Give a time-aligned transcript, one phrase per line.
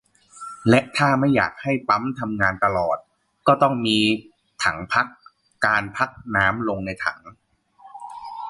[0.69, 2.97] และถ้าไม่อยากให้ปั๊มทำงานตลอด
[3.47, 3.97] ก็ต้องมี
[4.63, 5.07] ถังพัก
[5.65, 7.19] การพักน้ำลงในถัง